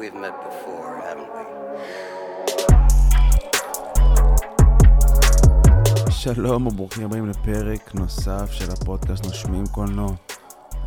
[0.00, 1.44] We've met before, haven't we?
[6.10, 10.12] שלום וברוכים הבאים לפרק נוסף של הפודקאסט נושמים קולנוע.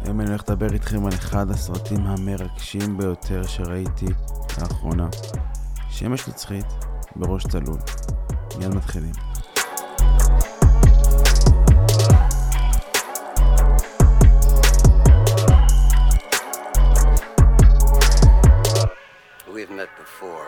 [0.04, 4.08] היום אני הולך לדבר איתכם על אחד הסרטים המרגשים ביותר שראיתי
[4.62, 5.08] לאחרונה.
[5.90, 6.66] שמש נצחית
[7.16, 7.78] בראש צלול.
[8.60, 9.33] מיד מתחילים.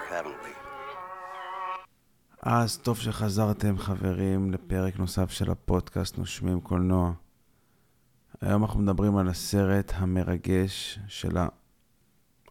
[0.10, 0.56] Haven't we?
[2.42, 7.12] אז טוב שחזרתם חברים לפרק נוסף של הפודקאסט נושמים קולנוע.
[8.42, 11.38] היום אנחנו מדברים על הסרט המרגש של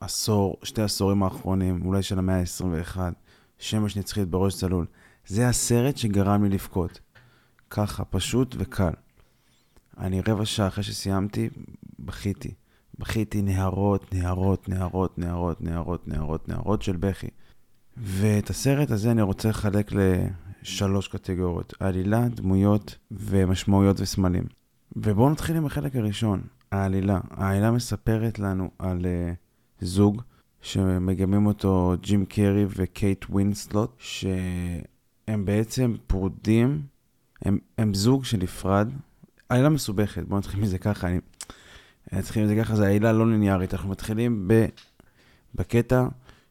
[0.01, 2.99] העשור, שתי העשורים האחרונים, אולי של המאה ה-21,
[3.59, 4.87] שמש נצחית בראש צלול.
[5.27, 7.01] זה הסרט שגרם לי לבכות.
[7.71, 8.93] ככה, פשוט וקל.
[9.99, 11.51] אני רבע שעה אחרי שסיימתי,
[11.99, 12.55] בכיתי.
[12.99, 17.29] בכיתי נהרות, נהרות, נהרות, נהרות, נהרות, נהרות, נהרות של בכי.
[17.97, 24.45] ואת הסרט הזה אני רוצה לחלק לשלוש קטגוריות, עלילה, דמויות ומשמעויות וסמלים.
[24.97, 27.21] ובואו נתחיל עם החלק הראשון, העלילה.
[27.31, 30.23] העלילה מספרת לנו על uh, זוג
[30.63, 36.83] שמגלמים אותו ג'ים קרי וקייט ווינסלט, שהם בעצם פרודים,
[37.43, 38.89] הם, הם זוג שנפרד.
[39.49, 41.19] עלילה מסובכת, בואו נתחיל מזה ככה, אני...
[42.13, 44.67] נתחיל מזה ככה, זו עלילה לא ליניארית, אנחנו מתחילים ב...
[45.55, 46.07] בקטע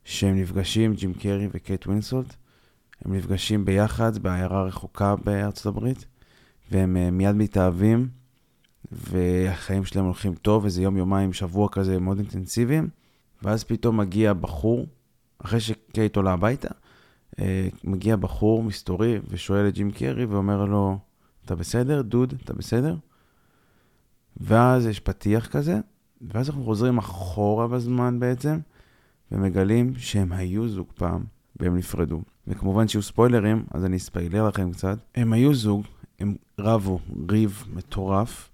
[0.05, 2.35] שהם נפגשים, ג'ים קרי וקייט ווינסלט,
[3.05, 6.05] הם נפגשים ביחד בעיירה רחוקה בארצות הברית,
[6.71, 8.09] והם uh, מיד מתאהבים,
[8.91, 12.89] והחיים שלהם הולכים טוב, איזה יום, יומיים, שבוע כזה מאוד אינטנסיביים,
[13.43, 14.87] ואז פתאום מגיע בחור,
[15.37, 16.69] אחרי שקייט עולה הביתה,
[17.31, 17.39] uh,
[17.83, 20.97] מגיע בחור מסתורי ושואל את ג'ים קרי ואומר לו,
[21.45, 22.95] אתה בסדר, דוד, אתה בסדר?
[24.37, 25.79] ואז יש פתיח כזה,
[26.21, 28.59] ואז אנחנו חוזרים אחורה בזמן בעצם,
[29.33, 31.23] ומגלים שהם היו זוג פעם,
[31.59, 32.21] והם נפרדו.
[32.47, 34.97] וכמובן שיהיו ספוילרים, אז אני אספיילר לכם קצת.
[35.15, 35.83] הם היו זוג,
[36.19, 36.99] הם רבו
[37.29, 38.49] ריב מטורף,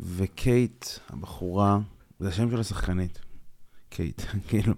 [0.00, 1.78] וקייט, הבחורה,
[2.20, 3.20] זה השם של השחקנית.
[3.88, 4.74] קייט, כאילו,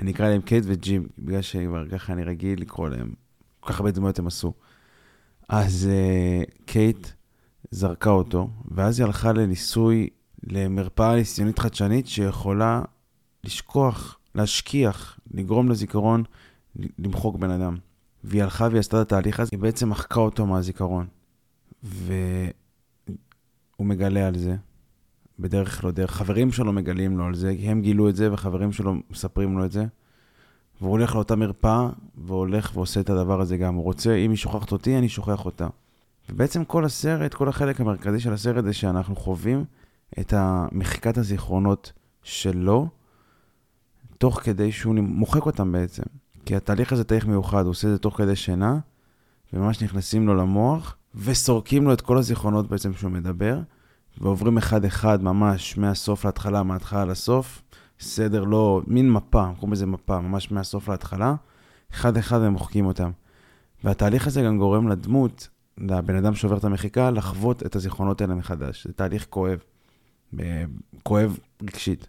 [0.00, 3.14] אני אקרא להם קייט וג'ים, בגלל שכבר ככה אני רגיל לקרוא להם,
[3.60, 4.52] כל כך הרבה דמויות הם עשו.
[5.48, 7.08] אז uh, קייט
[7.70, 10.08] זרקה אותו, ואז היא הלכה לניסוי,
[10.42, 12.82] למרפאה ניסיונית חדשנית שיכולה
[13.44, 16.24] לשכוח להשכיח, לגרום לזיכרון
[16.98, 17.76] למחוק בן אדם.
[18.24, 21.06] והיא הלכה והיא עשתה את התהליך הזה, היא בעצם מחקה אותו מהזיכרון.
[21.82, 22.26] והוא
[23.80, 24.56] מגלה על זה,
[25.38, 26.10] בדרך לא דרך.
[26.10, 29.72] חברים שלו מגלים לו על זה, הם גילו את זה וחברים שלו מספרים לו את
[29.72, 29.86] זה.
[30.80, 33.74] והוא הולך לאותה מרפאה, והולך ועושה את הדבר הזה גם.
[33.74, 35.68] הוא רוצה, אם היא שוכחת אותי, אני שוכח אותה.
[36.30, 39.64] ובעצם כל הסרט, כל החלק המרכזי של הסרט זה שאנחנו חווים
[40.20, 40.34] את
[40.72, 41.92] מחיקת הזיכרונות
[42.22, 42.88] שלו,
[44.18, 46.02] תוך כדי שהוא מוחק אותם בעצם.
[46.46, 48.78] כי התהליך הזה תהליך מיוחד, הוא עושה את זה תוך כדי שינה,
[49.52, 53.58] וממש נכנסים לו למוח, וסורקים לו את כל הזיכרונות בעצם שהוא מדבר,
[54.20, 57.62] ועוברים אחד-אחד ממש מהסוף להתחלה, מההתחלה לסוף,
[58.00, 61.34] סדר לא, מין מפה, קוראים לזה מפה, ממש מהסוף להתחלה,
[61.92, 63.10] אחד-אחד הם מוחקים אותם.
[63.84, 65.48] והתהליך הזה גם גורם לדמות,
[65.78, 68.86] לבן אדם שעובר את המחיקה, לחוות את הזיכרונות האלה מחדש.
[68.86, 69.58] זה תהליך כואב,
[71.02, 72.06] כואב רגשית.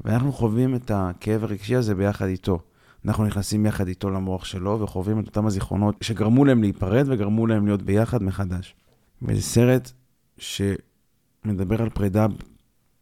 [0.00, 2.58] ואנחנו חווים את הכאב הרגשי הזה ביחד איתו.
[3.04, 7.66] אנחנו נכנסים יחד איתו למוח שלו וחווים את אותם הזיכרונות שגרמו להם להיפרד וגרמו להם
[7.66, 8.74] להיות ביחד מחדש.
[9.22, 9.92] וזה סרט
[10.38, 12.26] שמדבר על פרידה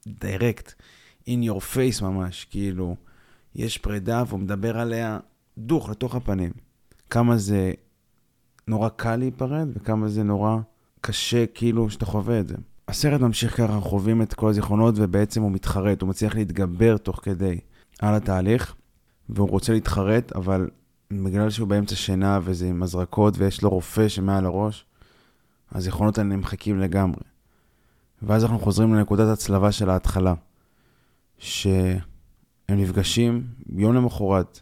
[0.06, 0.72] דיירקט,
[1.26, 2.96] in your face ממש, כאילו,
[3.54, 5.18] יש פרידה והוא מדבר עליה
[5.58, 6.52] דוך לתוך הפנים.
[7.10, 7.72] כמה זה
[8.68, 10.58] נורא קל להיפרד וכמה זה נורא
[11.00, 12.56] קשה כאילו שאתה חווה את זה.
[12.90, 17.58] הסרט ממשיך ככה, חווים את כל הזיכרונות, ובעצם הוא מתחרט, הוא מצליח להתגבר תוך כדי
[18.00, 18.74] על התהליך,
[19.28, 20.70] והוא רוצה להתחרט, אבל
[21.10, 24.84] בגלל שהוא באמצע שינה וזה עם הזרקות ויש לו רופא שמעל הראש,
[25.72, 27.22] הזיכרונות האלה נמחקים לגמרי.
[28.22, 30.34] ואז אנחנו חוזרים לנקודת הצלבה של ההתחלה,
[31.38, 32.00] שהם
[32.68, 33.46] נפגשים
[33.76, 34.60] יום למחרת,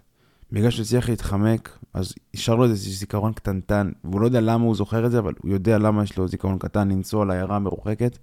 [0.53, 4.75] בגלל שהוא הצליח להתחמק, אז נשאר לו איזה זיכרון קטנטן, והוא לא יודע למה הוא
[4.75, 8.19] זוכר את זה, אבל הוא יודע למה יש לו זיכרון קטן לנסוע לעיירה המרוחקת,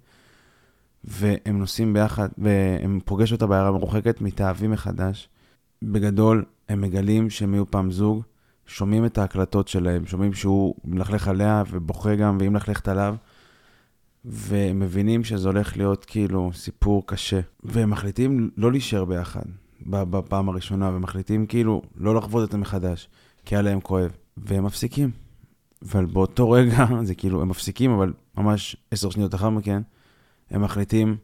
[1.04, 5.28] והם נוסעים ביחד, והם פוגש אותה בעיירה המרוחקת, מתאהבים מחדש.
[5.82, 8.22] בגדול, הם מגלים שהם היו פעם זוג,
[8.66, 13.16] שומעים את ההקלטות שלהם, שומעים שהוא מלכלך עליה ובוכה גם, והיא מלכלכת עליו,
[14.24, 17.40] והם מבינים שזה הולך להיות כאילו סיפור קשה.
[17.62, 19.44] והם מחליטים לא להישאר ביחד.
[19.86, 23.08] בפעם הראשונה, ומחליטים כאילו לא לחוות את זה מחדש,
[23.44, 25.10] כי היה להם כואב, והם מפסיקים.
[25.82, 29.82] אבל באותו רגע, זה כאילו, הם מפסיקים, אבל ממש עשר שניות אחר מכן,
[30.50, 31.16] הם מחליטים,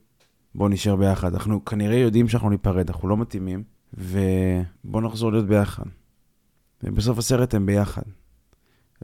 [0.54, 1.34] בואו נשאר ביחד.
[1.34, 3.62] אנחנו כנראה יודעים שאנחנו ניפרד, אנחנו לא מתאימים,
[3.94, 5.84] ובואו נחזור להיות ביחד.
[6.82, 8.02] ובסוף הסרט הם ביחד.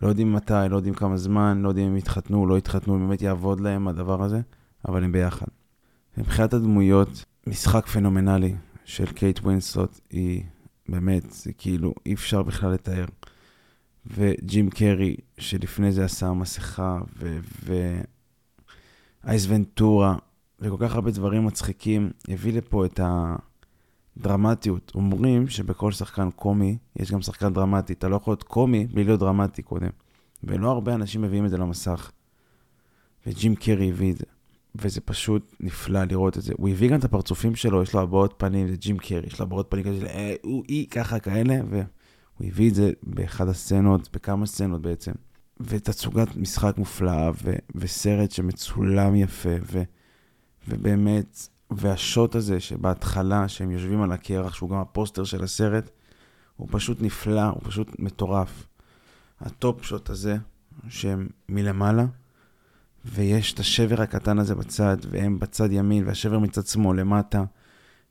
[0.02, 3.22] לא יודעים מתי, לא יודעים כמה זמן, לא יודעים אם יתחתנו, לא יתחתנו, אם באמת
[3.22, 4.40] יעבוד להם הדבר הזה,
[4.88, 5.46] אבל הם ביחד.
[6.18, 8.54] מבחינת הדמויות, משחק פנומנלי
[8.88, 10.42] של קייט ווינסלט היא
[10.88, 13.04] באמת, זה כאילו, אי אפשר בכלל לתאר.
[14.06, 17.38] וג'ים קרי, שלפני זה עשה מסכה, ו...
[17.64, 18.00] ו...
[19.48, 20.16] ונטורה,
[20.60, 23.00] וכל כך הרבה דברים מצחיקים, הביא לפה את
[24.16, 24.92] הדרמטיות.
[24.94, 27.92] אומרים שבכל שחקן קומי יש גם שחקן דרמטי.
[27.92, 29.90] אתה לא יכול להיות קומי בלי להיות דרמטי קודם.
[30.44, 32.10] ולא הרבה אנשים מביאים את זה למסך.
[33.26, 34.24] וג'ים קרי הביא את זה.
[34.80, 36.52] וזה פשוט נפלא לראות את זה.
[36.56, 39.66] הוא הביא גם את הפרצופים שלו, יש לו הבעות פנים לג'ים קרי, יש לו הבעות
[39.70, 44.82] פנים כזה אה, הוא, אי, ככה, כאלה, והוא הביא את זה באחד הסצנות, בכמה סצנות
[44.82, 45.12] בעצם.
[45.60, 49.82] ותצוגת משחק מופלאה, ו- וסרט שמצולם יפה, ו-
[50.68, 55.90] ובאמת, והשוט הזה שבהתחלה, שהם יושבים על הקרח, שהוא גם הפוסטר של הסרט,
[56.56, 58.66] הוא פשוט נפלא, הוא פשוט מטורף.
[59.40, 60.36] ה top shot הזה,
[60.88, 62.06] שהם מלמעלה,
[63.04, 67.44] ויש את השבר הקטן הזה בצד, והם בצד ימין, והשבר מצד שמאל למטה,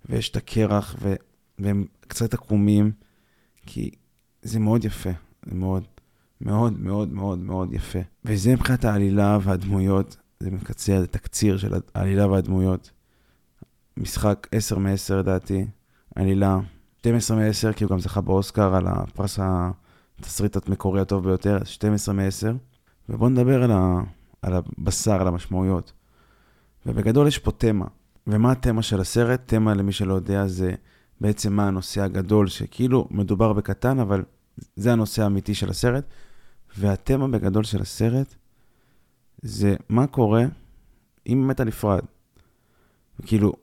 [0.10, 1.16] ויש את הקרח, ו-
[1.60, 2.92] והם קצת עקומים,
[3.66, 3.92] כי
[4.42, 5.10] זה מאוד יפה,
[5.46, 5.84] זה מאוד.
[6.42, 8.00] מאוד מאוד מאוד מאוד יפה.
[8.26, 12.92] וזה מבחינת העלילה והדמויות, זה מקצר, זה תקציר של העלילה והדמויות.
[13.98, 15.66] משחק 10 מ-10 לדעתי,
[16.16, 16.60] עלילה
[17.00, 19.40] 12 מ-10, כי הוא גם זכה באוסקר על הפרס
[20.20, 22.48] התסריט המקורי הטוב ביותר, 12 מ-10.
[23.10, 24.02] ובואו נדבר על, ה,
[24.48, 25.94] על הבשר, על המשמעויות.
[26.86, 27.86] ובגדול יש פה תמה.
[28.28, 29.42] ומה התמה של הסרט?
[29.46, 30.72] תמה, למי שלא יודע, זה
[31.22, 34.24] בעצם מה הנושא הגדול, שכאילו מדובר בקטן, אבל
[34.76, 36.04] זה הנושא האמיתי של הסרט.
[36.78, 38.36] והתמה בגדול של הסרט
[39.42, 40.44] זה מה קורה
[41.28, 42.04] אם באמת אתה נפרד.
[43.26, 43.54] כאילו,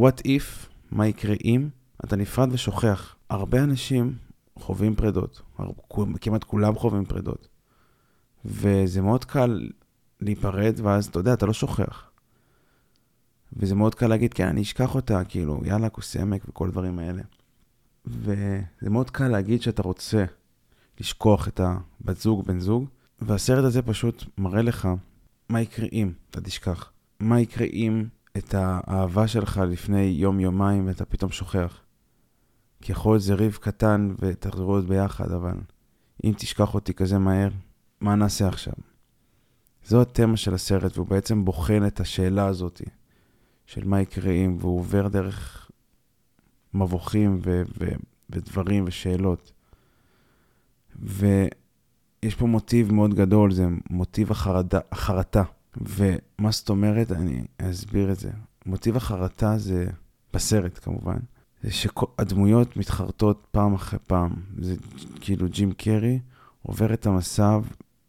[0.00, 1.68] what if, מה יקרה אם
[2.04, 3.16] אתה נפרד ושוכח.
[3.30, 4.14] הרבה אנשים
[4.58, 5.42] חווים פרדות,
[6.20, 7.48] כמעט כולם חווים פרדות.
[8.44, 9.68] וזה מאוד קל
[10.20, 12.10] להיפרד, ואז אתה יודע, אתה לא שוכח.
[13.52, 17.22] וזה מאוד קל להגיד, כן, אני אשכח אותה, כאילו, יאללה, כוס עמק וכל הדברים האלה.
[18.04, 20.24] וזה מאוד קל להגיד שאתה רוצה
[21.00, 22.88] לשכוח את הבת זוג, בן זוג,
[23.20, 24.88] והסרט הזה פשוט מראה לך
[25.48, 26.90] מה יקרה אם אתה תשכח.
[27.20, 28.04] מה יקרה אם
[28.36, 31.80] את האהבה שלך לפני יום-יומיים ואתה פתאום שוכח.
[32.80, 35.54] כי יכול להיות זה ריב קטן ותחזרו להיות ביחד, אבל
[36.24, 37.48] אם תשכח אותי כזה מהר,
[38.00, 38.74] מה נעשה עכשיו?
[39.88, 42.82] זו התמה של הסרט, והוא בעצם בוחן את השאלה הזאת
[43.66, 45.70] של מה יקרה אם, והוא עובר דרך
[46.74, 47.96] מבוכים ו- ו-
[48.30, 49.52] ודברים ושאלות.
[50.96, 55.42] ויש פה מוטיב מאוד גדול, זה מוטיב החרדה, החרטה.
[55.80, 57.12] ומה זאת אומרת?
[57.12, 58.30] אני אסביר את זה.
[58.66, 59.86] מוטיב החרטה זה,
[60.34, 61.18] בסרט כמובן,
[61.62, 64.34] זה שהדמויות מתחרטות פעם אחרי פעם.
[64.58, 64.74] זה
[65.20, 66.18] כאילו ג'ים קרי
[66.62, 67.58] עובר את המסע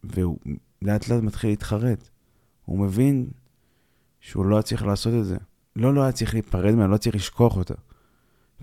[0.03, 0.37] והוא
[0.81, 2.09] לאט לאט מתחיל להתחרט.
[2.65, 3.27] הוא מבין
[4.19, 5.37] שהוא לא היה צריך לעשות את זה.
[5.75, 7.73] לא, לא היה צריך להיפרד ממנה, לא צריך לשכוח אותה.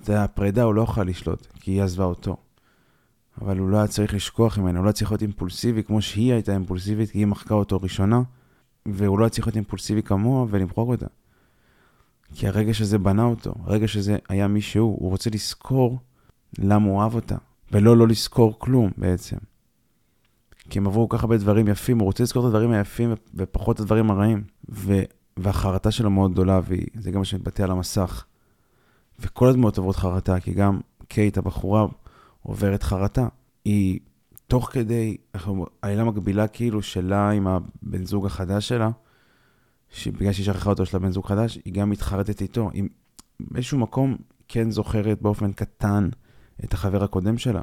[0.02, 2.36] זה הפרידה, הוא לא יכול לשלוט, כי היא עזבה אותו.
[3.42, 6.32] אבל הוא לא היה צריך לשכוח ממנה, הוא לא היה צריך להיות אימפולסיבי כמו שהיא
[6.32, 8.22] הייתה אימפולסיבית, כי היא מחקה אותו ראשונה,
[8.86, 11.06] והוא לא היה צריך להיות אימפולסיבי כמוה ולמחוק אותה.
[12.34, 15.98] כי הרגע שזה בנה אותו, הרגע שזה היה מי שהוא, הוא רוצה לזכור
[16.58, 17.36] למה הוא אהב אותה,
[17.72, 19.36] ולא לא לזכור כלום בעצם.
[20.70, 23.76] כי הם עברו כל כך הרבה דברים יפים, הוא רוצה לזכור את הדברים היפים ופחות
[23.76, 24.42] את הדברים הרעים.
[24.70, 25.02] ו...
[25.36, 28.24] והחרטה שלו מאוד גדולה, וזה גם מה שמתבטא על המסך.
[29.18, 31.86] וכל הדמות עוברות חרטה, כי גם קייט, הבחורה,
[32.42, 33.28] עוברת חרטה.
[33.64, 34.00] היא
[34.46, 35.16] תוך כדי,
[35.82, 38.90] עלילה מקבילה כאילו שלה עם הבן זוג החדש שלה,
[39.90, 42.70] שבגלל שהיא שכחה אותו של הבן זוג חדש, היא גם מתחרטת איתו.
[42.72, 42.84] היא
[43.40, 44.16] באיזשהו מקום
[44.48, 46.08] כן זוכרת באופן קטן
[46.64, 47.62] את החבר הקודם שלה.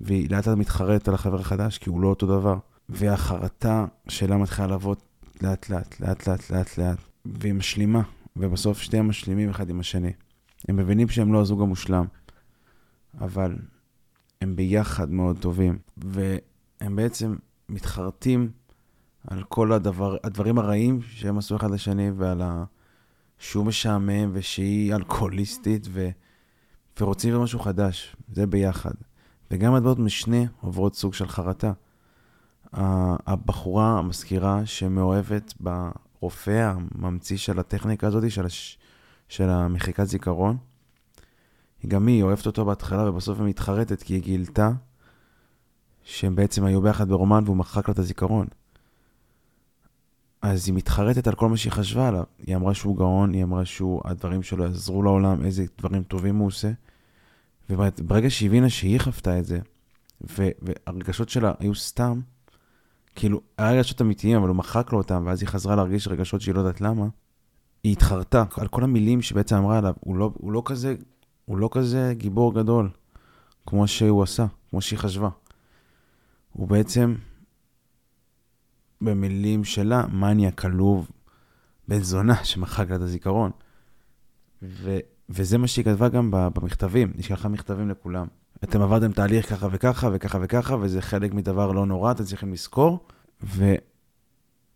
[0.00, 2.58] והיא לאט לאט מתחרטת על החבר החדש, כי הוא לא אותו דבר.
[2.88, 4.98] והחרטה שלה מתחילה לעבוד
[5.42, 8.02] לאט לאט, לאט לאט, לאט לאט, והיא משלימה,
[8.36, 10.12] ובסוף שתיהם משלימים אחד עם השני.
[10.68, 12.04] הם מבינים שהם לא הזוג המושלם,
[13.20, 13.56] אבל
[14.40, 17.36] הם ביחד מאוד טובים, והם בעצם
[17.68, 18.50] מתחרטים
[19.26, 22.64] על כל הדבר, הדברים הרעים שהם עשו אחד לשני, ועל ה...
[23.38, 26.08] שהוא משעמם ושהיא אלכוהוליסטית, ו...
[27.00, 28.94] ורוצים משהו חדש, זה ביחד.
[29.50, 31.72] וגם הדברות משנה עוברות סוג של חרטה.
[32.72, 38.78] הבחורה, המזכירה, שמאוהבת ברופא הממציא של הטכניקה הזאת, של, הש...
[39.28, 40.56] של המחיקת זיכרון,
[41.86, 44.70] גם היא אוהבת אותו בהתחלה ובסוף היא מתחרטת כי היא גילתה
[46.02, 48.46] שהם בעצם היו ביחד ברומן והוא מחק לה את הזיכרון.
[50.42, 52.24] אז היא מתחרטת על כל מה שהיא חשבה עליו.
[52.38, 56.70] היא אמרה שהוא גאון, היא אמרה שהדברים שלו יעזרו לעולם, איזה דברים טובים הוא עושה.
[57.70, 59.58] וברגע שהיא הבינה שהיא חוותה את זה,
[60.20, 62.20] והרגשות שלה היו סתם,
[63.14, 66.54] כאילו, היה רגשות אמיתיים, אבל הוא מחק לו אותם, ואז היא חזרה להרגיש רגשות שהיא
[66.54, 67.06] לא יודעת למה,
[67.84, 70.94] היא התחרתה על כל המילים שבעצם אמרה עליו, הוא לא, הוא לא כזה,
[71.44, 72.90] הוא לא כזה גיבור גדול,
[73.66, 75.28] כמו שהוא עשה, כמו שהיא חשבה.
[76.52, 77.14] הוא בעצם,
[79.00, 81.10] במילים שלה, מניאק עלוב,
[81.88, 83.50] בן זונה שמחק לה את הזיכרון.
[84.62, 88.26] ו, וזה מה שהיא כתבה גם במכתבים, היא שלחה מכתבים לכולם.
[88.64, 93.06] אתם עברתם תהליך ככה וככה וככה וככה, וזה חלק מדבר לא נורא, אתם צריכים לזכור.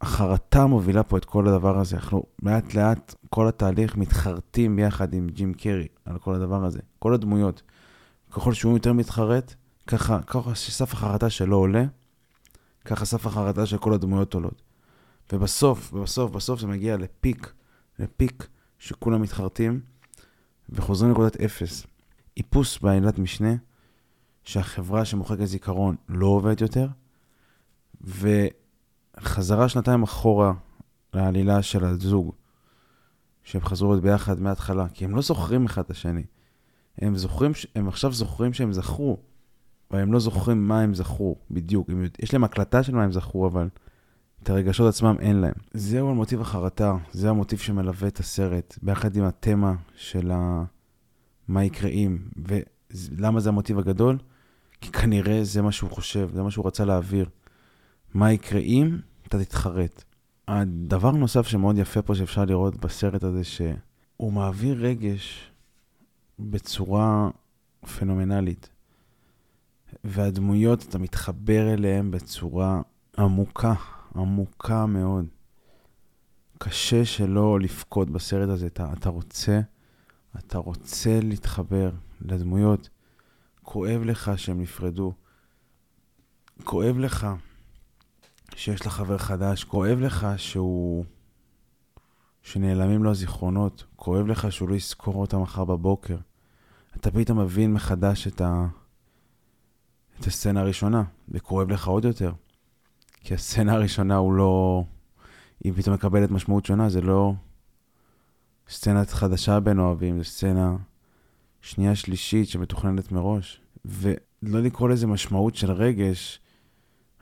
[0.03, 1.97] והחרטה מובילה פה את כל הדבר הזה.
[1.97, 6.81] אנחנו לאט לאט, כל התהליך מתחרטים ביחד עם ג'ים קרי על כל הדבר הזה.
[6.99, 7.63] כל הדמויות.
[8.31, 9.55] ככל שהוא יותר מתחרט,
[9.87, 11.85] ככה, ככה שסף החרטה שלו עולה,
[12.85, 14.63] ככה סף החרטה של כל הדמויות עולות.
[15.33, 17.53] ובסוף, בסוף, בסוף זה מגיע לפיק,
[17.99, 19.81] לפיק שכולם מתחרטים
[20.71, 21.87] וחוזרים לנקודת אפס.
[22.37, 23.55] איפוס בעילת משנה,
[24.45, 26.89] שהחברה שמוחקת זיכרון לא עובדת יותר,
[28.01, 30.53] וחזרה שנתיים אחורה
[31.15, 32.33] לעלילה של הזוג,
[33.43, 36.23] שהם חזרו להיות ביחד מההתחלה, כי הם לא זוכרים אחד את השני.
[36.99, 39.19] הם זוכרים, הם עכשיו זוכרים שהם זכרו,
[39.91, 41.89] אבל הם לא זוכרים מה הם זכרו בדיוק.
[42.19, 43.69] יש להם הקלטה של מה הם זכרו, אבל
[44.43, 45.53] את הרגשות עצמם אין להם.
[45.73, 50.65] זהו המוטיב החרטה, זה המוטיב שמלווה את הסרט, ביחד עם התמה של ה...
[51.49, 54.19] מה יקרה אם, ולמה זה המוטיב הגדול?
[54.81, 57.29] כי כנראה זה מה שהוא חושב, זה מה שהוא רצה להעביר.
[58.15, 60.05] מה יקרה אם אתה תתחרט.
[60.49, 65.51] הדבר נוסף שמאוד יפה פה שאפשר לראות בסרט הזה, שהוא מעביר רגש
[66.39, 67.31] בצורה
[67.99, 68.69] פנומנלית.
[70.05, 72.81] והדמויות, אתה מתחבר אליהן בצורה
[73.19, 73.75] עמוקה,
[74.17, 75.27] עמוקה מאוד.
[76.59, 78.67] קשה שלא לבכות בסרט הזה.
[78.67, 79.61] אתה, אתה רוצה,
[80.39, 81.91] אתה רוצה להתחבר
[82.21, 82.89] לדמויות.
[83.63, 85.13] כואב לך שהם נפרדו.
[86.65, 87.27] כואב לך
[88.55, 89.65] שיש לך חבר חדש.
[89.65, 91.05] כואב לך שהוא...
[92.43, 93.85] שנעלמים לו הזיכרונות.
[93.97, 96.17] כואב לך שהוא לא יזכור אותם מחר בבוקר.
[96.97, 98.67] אתה פתאום מבין מחדש את, ה...
[100.21, 102.33] את הסצנה הראשונה, וכואב לך עוד יותר.
[103.21, 104.85] כי הסצנה הראשונה הוא לא...
[105.65, 107.33] היא פתאום מקבלת משמעות שונה, זה לא
[108.69, 110.77] סצנה חדשה בין אוהבים, זה סצנה
[111.61, 113.61] שנייה שלישית שמתוכננת מראש.
[113.85, 116.41] ולא לקרוא לזה משמעות של רגש,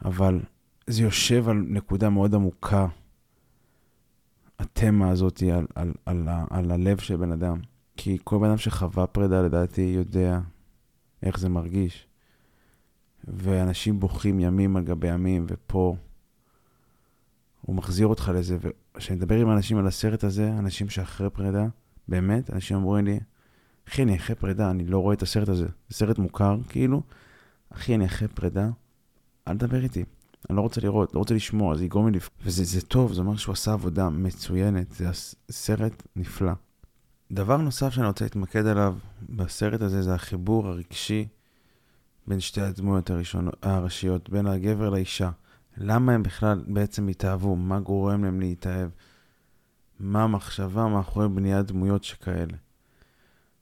[0.05, 0.41] אבל
[0.87, 2.87] זה יושב על נקודה מאוד עמוקה,
[4.59, 7.61] התמה הזאת על, על, על, על, על הלב של בן אדם.
[7.97, 10.41] כי כל בן אדם שחווה פרידה, לדעתי, יודע
[11.23, 12.08] איך זה מרגיש.
[13.37, 15.97] ואנשים בוכים ימים על גבי ימים, ופה
[17.61, 18.57] הוא מחזיר אותך לזה.
[18.61, 21.67] וכשאני מדבר עם אנשים על הסרט הזה, אנשים שאחרי פרידה,
[22.09, 23.21] באמת, אנשים אומרים לי,
[23.89, 25.67] אחי, אני אחרי פרידה, אני לא רואה את הסרט הזה.
[25.67, 27.03] זה סרט מוכר, כאילו,
[27.71, 28.69] אחי, אני אחרי פרידה,
[29.49, 30.05] אל תדבר איתי.
[30.51, 32.31] אני לא רוצה לראות, לא רוצה לשמוע, זה יגרום לי לפ...
[32.43, 35.09] וזה זה טוב, זה אומר שהוא עשה עבודה מצוינת, זה
[35.51, 36.53] סרט נפלא.
[37.33, 38.97] דבר נוסף שאני רוצה להתמקד עליו
[39.29, 41.29] בסרט הזה זה החיבור הרגשי
[42.29, 45.31] בין שתי הדמויות הראשונות, הראשיות, בין הגבר לאישה.
[45.77, 47.57] למה הם בכלל בעצם התאהבו?
[47.57, 48.91] מה גורם להם להתאהב?
[50.01, 52.57] מה המחשבה מאחורי בניית דמויות שכאלה?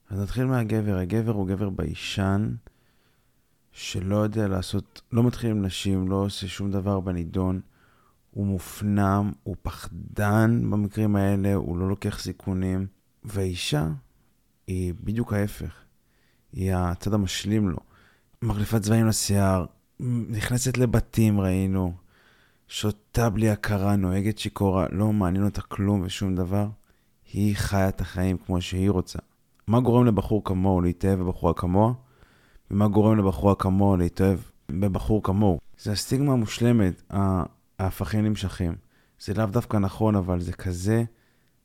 [0.09, 0.97] אז נתחיל מהגבר.
[0.97, 2.55] הגבר הוא גבר ביישן,
[3.71, 7.61] שלא יודע לעשות, לא מתחיל עם נשים, לא עושה שום דבר בנידון.
[8.31, 12.87] הוא מופנם, הוא פחדן במקרים האלה, הוא לא לוקח סיכונים.
[13.23, 13.87] והאישה
[14.67, 15.83] היא בדיוק ההפך.
[16.51, 17.77] היא הצד המשלים לו.
[18.41, 19.65] מחליפת צבעים לשיער,
[20.29, 21.93] נכנסת לבתים, ראינו,
[22.67, 26.67] שותה בלי הכרה, נוהגת שיכורה, לא מעניין אותה כלום ושום דבר.
[27.33, 29.19] היא חיה את החיים כמו שהיא רוצה.
[29.67, 31.93] מה גורם לבחור כמוהו להתאהב בבחורה כמוה,
[32.71, 34.39] ומה גורם לבחורה כמוה להתאהב
[34.69, 35.59] בבחור כמוהו.
[35.79, 37.11] זה הסטיגמה המושלמת,
[37.79, 38.75] ההפכים נמשכים.
[39.19, 41.03] זה לאו דווקא נכון, אבל זה כזה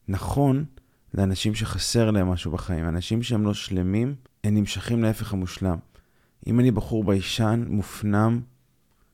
[0.08, 0.64] נכון
[1.14, 2.88] לאנשים שחסר להם משהו בחיים.
[2.88, 4.14] אנשים שהם לא שלמים,
[4.44, 5.78] הם נמשכים להפך המושלם.
[6.46, 8.40] אם אני בחור ביישן, מופנם,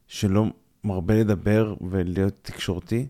[0.06, 0.46] שלא
[0.84, 3.06] מרבה לדבר ולהיות תקשורתי,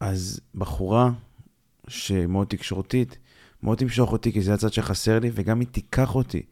[0.00, 1.10] אז בחורה
[1.88, 3.18] שמאוד תקשורתית,
[3.62, 6.42] מאוד תמשוך אותי, כי זה הצד שחסר לי, וגם היא תיקח אותי.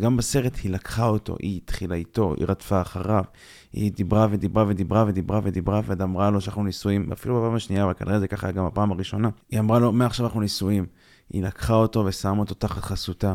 [0.00, 3.24] גם בסרט היא לקחה אותו, היא התחילה איתו, היא רדפה אחריו,
[3.72, 7.94] היא דיברה ודיברה ודיברה ודיברה ודיברה, ועד אמרה לו שאנחנו נישואים, אפילו בפעם השנייה, אבל
[7.94, 9.28] כנראה זה ככה גם בפעם הראשונה.
[9.50, 10.86] היא אמרה לו, מעכשיו אנחנו נישואים.
[11.30, 13.34] היא לקחה אותו ושמה אותו תחת חסותה.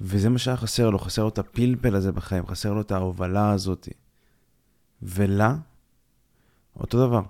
[0.00, 3.50] וזה מה שהיה חסר לו, חסר לו את הפלפל הזה בחיים, חסר לו את ההובלה
[3.50, 3.88] הזאת.
[5.02, 5.56] ולה,
[6.76, 7.22] אותו דבר.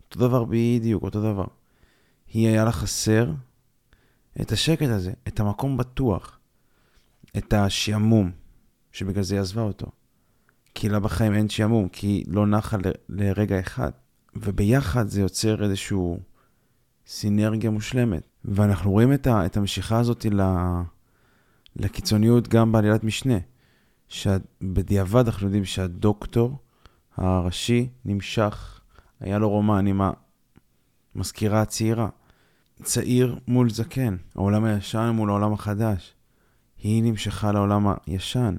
[0.00, 1.46] אותו דבר בדיוק, אותו דבר.
[2.32, 3.32] היא היה לה חסר
[4.40, 6.38] את השקט הזה, את המקום בטוח.
[7.38, 8.30] את השעמום,
[8.92, 9.86] שבגלל זה היא עזבה אותו.
[10.74, 13.90] כי לה בחיים אין שעמום, כי היא לא נחה ל- לרגע אחד.
[14.36, 15.96] וביחד זה יוצר איזושהי
[17.06, 18.22] סינרגיה מושלמת.
[18.44, 20.80] ואנחנו רואים את, ה- את המשיכה הזאת ל-
[21.80, 23.38] לקיצוניות גם בעלילת משנה.
[24.08, 26.58] שבדיעבד אנחנו יודעים שהדוקטור
[27.16, 28.80] הראשי נמשך,
[29.20, 30.00] היה לו רומן עם
[31.14, 32.08] המזכירה הצעירה.
[32.82, 36.14] צעיר מול זקן, העולם הישן מול העולם החדש.
[36.78, 38.56] היא נמשכה לעולם הישן.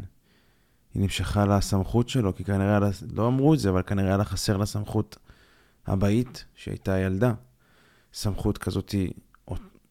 [0.93, 4.23] היא נמשכה לסמכות שלו, כי כנראה, לה, לא אמרו את זה, אבל כנראה היה לה
[4.23, 5.17] חסר לה סמכות
[5.87, 7.33] הבאית, שהייתה ילדה.
[8.13, 9.11] סמכות כזאת היא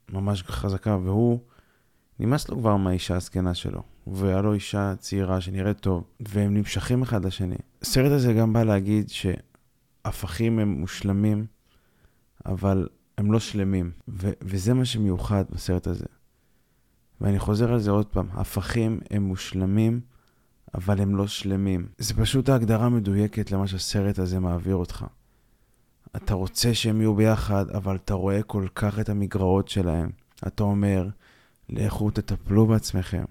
[0.09, 1.41] ממש חזקה, והוא,
[2.21, 3.83] נמאס לו כבר מהאישה הזקנה שלו.
[4.07, 7.57] והיה לו אישה צעירה שנראית טוב, והם נמשכים אחד לשני.
[7.83, 11.47] הסרט הזה גם בא להגיד שהפכים הם מושלמים,
[12.47, 16.05] אבל הם לא שלמים, ו- וזה מה שמיוחד בסרט הזה.
[17.21, 20.01] ואני חוזר על זה עוד פעם, הפכים הם מושלמים,
[20.75, 21.89] אבל הם לא שלמים.
[21.99, 25.07] זה פשוט ההגדרה המדויקת למה שהסרט הזה מעביר אותך.
[26.17, 30.11] אתה רוצה שהם יהיו ביחד, אבל אתה רואה כל כך את המגרעות שלהם.
[30.47, 31.09] אתה אומר,
[31.73, 33.25] לכו תטפלו בעצמכם.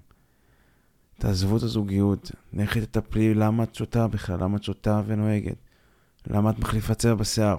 [1.20, 5.56] תעזבו את הזוגיות, לכי תטפלי למה את שותה בכלל, למה את שותה ונוהגת,
[6.28, 7.58] למה את מחליפה צבע בשיער,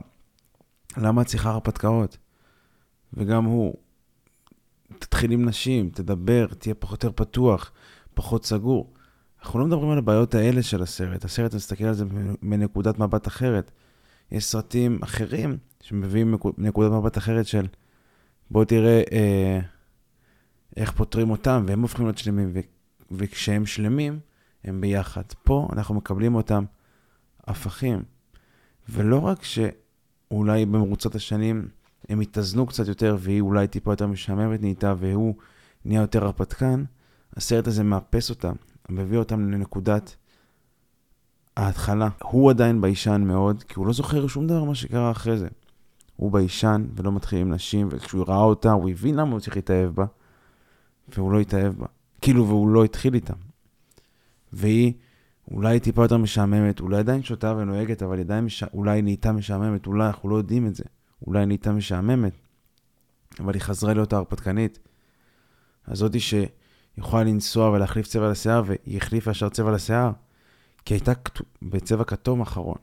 [0.96, 2.16] למה את צריכה הרפתקאות.
[3.14, 3.74] וגם הוא,
[4.98, 7.72] תתחיל עם נשים, תדבר, תהיה פחות יותר פתוח,
[8.14, 8.92] פחות סגור.
[9.42, 12.04] אנחנו לא מדברים על הבעיות האלה של הסרט, הסרט מסתכל על זה
[12.42, 13.70] מנקודת מבט אחרת.
[14.32, 17.66] יש סרטים אחרים שמביאים נקודת מבט אחרת של
[18.50, 19.60] בוא תראה אה,
[20.76, 22.60] איך פותרים אותם, והם הופכים להיות שלמים, ו-
[23.10, 24.18] וכשהם שלמים,
[24.64, 25.22] הם ביחד.
[25.44, 26.64] פה אנחנו מקבלים אותם
[27.46, 28.02] הפכים.
[28.88, 31.68] ולא רק שאולי במרוצת השנים
[32.08, 35.34] הם התאזנו קצת יותר, והיא אולי טיפה יותר משעממת נהייתה, והוא
[35.84, 36.84] נהיה יותר הרפתקן,
[37.36, 38.52] הסרט הזה מאפס אותם,
[38.88, 40.16] מביא אותם לנקודת
[41.56, 42.08] ההתחלה.
[42.22, 45.48] הוא עדיין ביישן מאוד, כי הוא לא זוכר שום דבר מה שקרה אחרי זה.
[46.16, 49.90] הוא ביישן ולא מתחיל עם נשים, וכשהוא ראה אותה, הוא הבין למה הוא צריך להתאהב
[49.90, 50.04] בה,
[51.18, 51.86] והוא לא התאהב בה.
[52.20, 53.34] כאילו, והוא לא התחיל איתה.
[54.52, 54.92] והיא
[55.50, 58.62] אולי טיפה יותר משעממת, אולי עדיין שותה ונוהגת, אבל עדיין מש...
[58.62, 60.84] אולי נהייתה משעממת, אולי אנחנו לא יודעים את זה.
[61.26, 62.32] אולי נהייתה משעממת,
[63.40, 64.78] אבל היא חזרה להיות ההרפתקנית.
[65.86, 70.10] הזאתי שיכולה לנסוע ולהחליף צבע לשיער, והיא החליפה ישר צבע לשיער,
[70.84, 71.12] כי הייתה
[71.62, 72.78] בצבע כתום אחרון.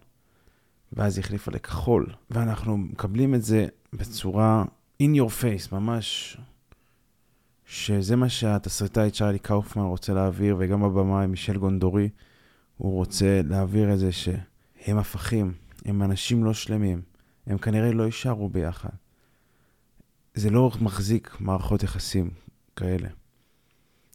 [0.93, 4.63] ואז היא החליפה לכחול, ואנחנו מקבלים את זה בצורה
[5.03, 6.37] in your face, ממש,
[7.69, 12.09] שזה מה שהתסריטאי צ'רלי קאופמן רוצה להעביר, וגם הבמאי מישל גונדורי,
[12.77, 15.53] הוא רוצה להעביר את זה שהם הפכים,
[15.85, 17.01] הם אנשים לא שלמים,
[17.47, 18.89] הם כנראה לא יישארו ביחד.
[20.33, 22.29] זה לא מחזיק מערכות יחסים
[22.75, 23.07] כאלה.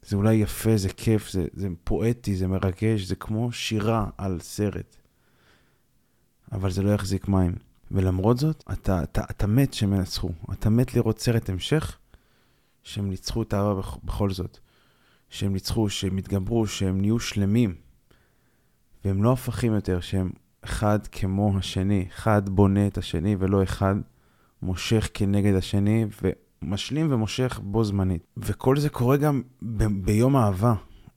[0.03, 4.97] זה אולי יפה, זה כיף, זה, זה פואטי, זה מרגש, זה כמו שירה על סרט.
[6.53, 7.55] אבל זה לא יחזיק מים.
[7.91, 10.31] ולמרות זאת, אתה, אתה, אתה מת שהם ינצחו.
[10.53, 11.99] אתה מת לראות סרט המשך,
[12.83, 14.59] שהם ניצחו את האהבה בכל זאת.
[15.31, 17.75] שהם ניצחו, שהם התגברו, שהם נהיו שלמים.
[19.05, 20.31] והם לא הפכים יותר, שהם
[20.64, 23.95] אחד כמו השני, אחד בונה את השני ולא אחד
[24.62, 26.07] מושך כנגד השני
[26.62, 28.27] ומשלים ומושך בו זמנית.
[28.37, 30.75] וכל זה קורה גם ב- ביום אהבה,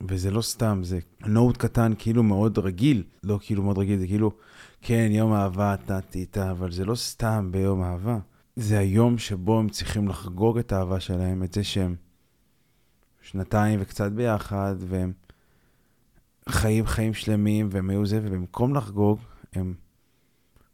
[0.08, 4.30] וזה לא סתם, זה נוט קטן כאילו מאוד רגיל, לא כאילו מאוד רגיל, זה כאילו,
[4.82, 8.18] כן, יום אהבה נתתי איתה, אבל זה לא סתם ביום אהבה.
[8.56, 11.96] זה היום שבו הם צריכים לחגוג את האהבה שלהם, את זה שהם
[13.20, 15.12] שנתיים וקצת ביחד, והם
[16.48, 19.18] חיים חיים שלמים, והם היו זה, ובמקום לחגוג,
[19.52, 19.74] הם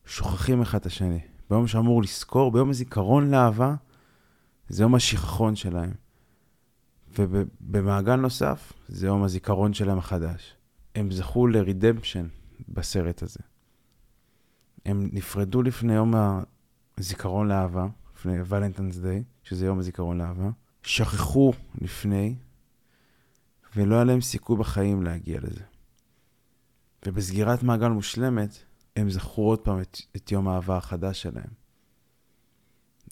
[0.07, 1.21] שוכחים אחד את השני.
[1.51, 3.75] ביום שאמור לזכור, ביום הזיכרון לאהבה,
[4.69, 5.93] זה יום השכחון שלהם.
[7.19, 10.57] ובמעגל נוסף, זה יום הזיכרון שלהם החדש.
[10.95, 12.27] הם זכו לרידמפשן
[12.69, 13.41] בסרט הזה.
[14.87, 16.15] הם נפרדו לפני יום
[16.99, 20.51] הזיכרון לאהבה, לפני ולנטנס דיי, שזה יום הזיכרון לאהבה.
[20.83, 22.35] שכחו לפני,
[23.77, 25.63] ולא היה להם סיכוי בחיים להגיע לזה.
[27.07, 28.59] ובסגירת מעגל מושלמת,
[28.97, 31.51] הם זכרו עוד פעם את, את יום האהבה החדש שלהם.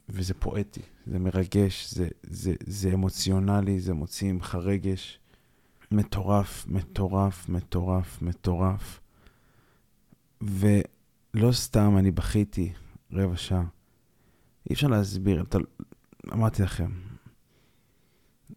[0.08, 5.18] וזה פואטי, זה מרגש, זה, זה, זה אמוציונלי, זה מוציא ממך רגש
[5.90, 9.00] מטורף, מטורף, מטורף, מטורף.
[10.40, 12.72] ולא סתם אני בכיתי
[13.12, 13.64] רבע שעה.
[14.70, 15.58] אי אפשר להסביר, אתה...
[16.32, 16.90] אמרתי לכם,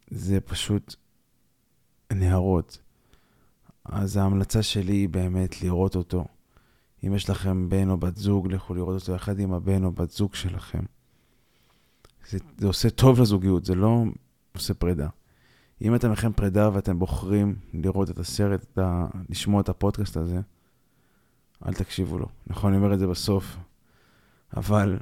[0.10, 0.96] זה פשוט
[2.14, 2.80] נהרות.
[3.86, 6.26] אז ההמלצה שלי היא באמת לראות אותו.
[7.08, 10.12] אם יש לכם בן או בת זוג, לכו לראות אותו יחד עם הבן או בת
[10.12, 10.84] זוג שלכם.
[12.30, 14.04] זה, זה עושה טוב לזוגיות, זה לא
[14.56, 15.08] עושה פרידה.
[15.82, 19.08] אם אתם לכם פרידה ואתם בוחרים לראות את הסרט, את ה...
[19.30, 20.42] לשמוע את הפודקאסט הזה,
[21.66, 22.28] אל תקשיבו לו.
[22.48, 23.58] נכון, אני אומר את זה בסוף,
[24.58, 25.00] אבל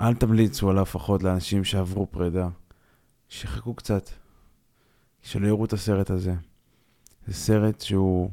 [0.00, 2.48] אל תמליצו עליו לפחות לאנשים שעברו פרידה.
[3.28, 4.10] שיחכו קצת,
[5.22, 6.34] שלא יראו את הסרט הזה.
[7.26, 8.30] זה סרט שהוא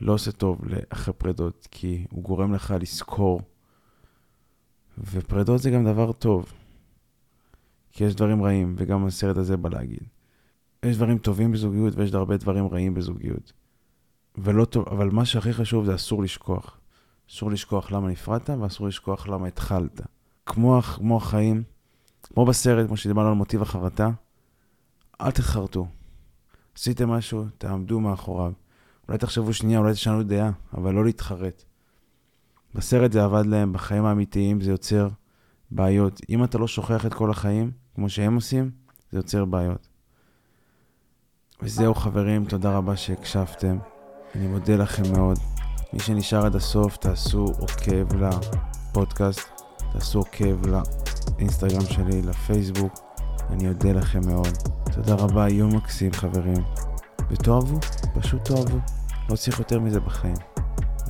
[0.00, 3.40] לא עושה טוב לאחרי פרידות, כי הוא גורם לך לזכור.
[4.98, 6.52] ופרידות זה גם דבר טוב,
[7.92, 10.02] כי יש דברים רעים, וגם הסרט הזה בא להגיד.
[10.82, 13.52] יש דברים טובים בזוגיות ויש הרבה דברים רעים בזוגיות.
[14.38, 16.79] ולא טוב, אבל מה שהכי חשוב זה אסור לשכוח.
[17.30, 20.00] אסור לשכוח למה נפרדת ואסור לשכוח למה התחלת.
[20.46, 21.62] כמו, כמו החיים,
[22.22, 24.10] כמו בסרט, כמו שדיברנו על מוטיב החרטה,
[25.20, 25.86] אל תחרטו.
[26.76, 28.52] עשיתם משהו, תעמדו מאחוריו.
[29.08, 31.64] אולי תחשבו שנייה, אולי תשנו דעה, אבל לא להתחרט.
[32.74, 35.08] בסרט זה עבד להם, בחיים האמיתיים זה יוצר
[35.70, 36.20] בעיות.
[36.28, 38.70] אם אתה לא שוכח את כל החיים, כמו שהם עושים,
[39.10, 39.88] זה יוצר בעיות.
[41.62, 43.78] וזהו חברים, תודה רבה שהקשבתם.
[44.34, 45.59] אני מודה לכם מאוד.
[45.92, 52.92] מי שנשאר עד הסוף, תעשו עוקב לפודקאסט, תעשו עוקב לאינסטגרם שלי, לפייסבוק.
[53.50, 54.56] אני אודה לכם מאוד.
[54.92, 56.64] תודה רבה, יום מקסים חברים.
[57.30, 57.78] ותאהבו,
[58.14, 58.78] פשוט תאהבו.
[59.30, 60.36] לא צריך יותר מזה בחיים.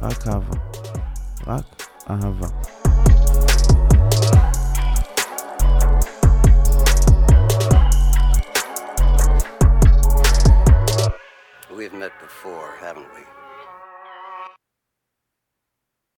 [0.02, 0.56] רק אהבה.
[1.46, 1.64] רק
[2.10, 2.46] אהבה.
[11.76, 13.39] We've met before, haven't we?